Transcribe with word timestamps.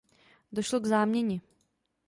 Došlo 0.51 0.79
k 0.79 0.85
záměně. 0.85 1.41